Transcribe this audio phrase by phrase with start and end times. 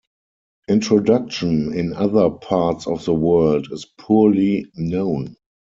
[0.67, 5.35] Introduction in other parts of the world is poorly known.